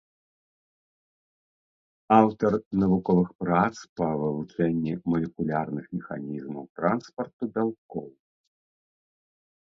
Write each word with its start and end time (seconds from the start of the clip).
Аўтар 2.19 2.53
навуковых 2.83 3.29
прац 3.43 3.75
па 4.01 4.07
вывучэнні 4.21 4.93
малекулярных 5.11 5.85
механізмаў 5.97 6.63
транспарту 6.79 7.43
бялкоў. 7.59 8.07